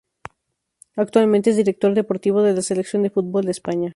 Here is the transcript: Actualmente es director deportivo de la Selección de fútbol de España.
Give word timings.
Actualmente 0.95 1.51
es 1.51 1.57
director 1.57 1.93
deportivo 1.93 2.41
de 2.41 2.53
la 2.55 2.63
Selección 2.63 3.03
de 3.03 3.11
fútbol 3.11 3.45
de 3.45 3.51
España. 3.51 3.89